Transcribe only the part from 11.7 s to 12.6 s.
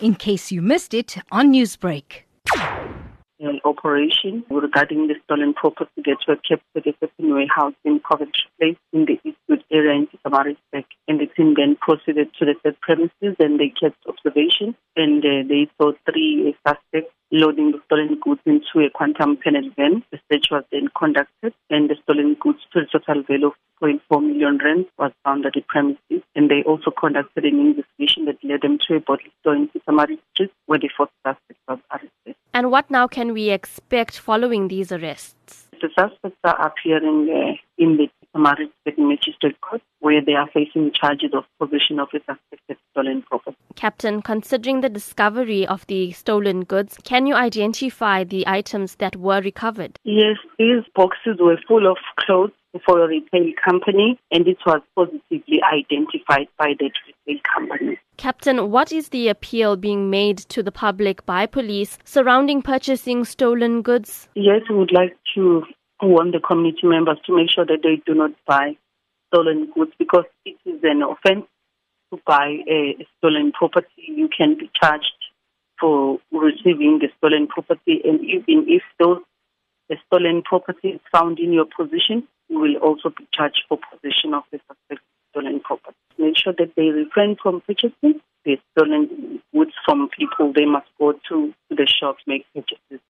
proceeded to the